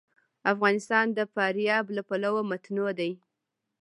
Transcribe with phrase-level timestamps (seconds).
[0.53, 3.11] افغانستان د فاریاب له پلوه متنوع دی.